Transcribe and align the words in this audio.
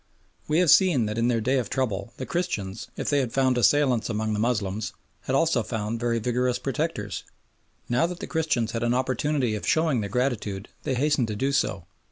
We 0.47 0.57
have 0.57 0.71
seen 0.71 1.05
that 1.05 1.19
in 1.19 1.27
their 1.27 1.39
day 1.41 1.59
of 1.59 1.69
trouble 1.69 2.11
the 2.17 2.25
Christians, 2.25 2.87
if 2.97 3.07
they 3.07 3.19
had 3.19 3.31
found 3.31 3.55
assailants 3.55 4.09
among 4.09 4.33
the 4.33 4.39
Moslems, 4.39 4.93
had 5.25 5.35
also 5.35 5.61
found 5.61 5.99
very 5.99 6.17
vigorous 6.17 6.57
protectors. 6.57 7.23
Now 7.87 8.07
that 8.07 8.17
the 8.19 8.25
Christians 8.25 8.71
had 8.71 8.81
an 8.81 8.95
opportunity 8.95 9.53
of 9.53 9.67
showing 9.67 10.01
their 10.01 10.09
gratitude 10.09 10.69
they 10.81 10.95
hastened 10.95 11.27
to 11.27 11.35
do 11.35 11.51
so. 11.51 11.85